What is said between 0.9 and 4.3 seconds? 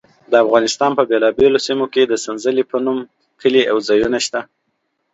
په بېلابېلو سیمو کې د سنځلې په نوم کلي او ځایونه